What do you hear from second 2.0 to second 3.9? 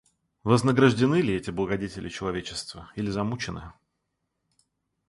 человечества или замучены?